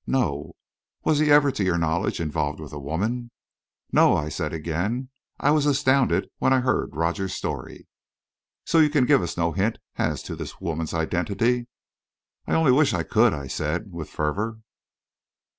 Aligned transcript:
"No." 0.07 0.53
"Was 1.03 1.19
he 1.19 1.29
ever, 1.29 1.51
to 1.51 1.63
your 1.63 1.77
knowledge, 1.77 2.19
involved 2.19 2.59
with 2.59 2.73
a 2.73 2.79
woman?" 2.79 3.29
"No," 3.91 4.17
I 4.17 4.29
said 4.29 4.51
again. 4.51 5.09
"I 5.39 5.51
was 5.51 5.67
astounded 5.67 6.27
when 6.39 6.51
I 6.51 6.61
heard 6.61 6.95
Rogers's 6.95 7.37
story." 7.37 7.87
"So 8.65 8.79
you 8.79 8.89
can 8.89 9.05
give 9.05 9.21
us 9.21 9.37
no 9.37 9.51
hint 9.51 9.77
as 9.97 10.23
to 10.23 10.35
this 10.35 10.59
woman's 10.59 10.95
identity?" 10.95 11.67
"I 12.47 12.53
only 12.55 12.71
wish 12.71 12.95
I 12.95 13.03
could!" 13.03 13.31
I 13.31 13.45
said, 13.45 13.91
with 13.91 14.09
fervour. 14.09 14.61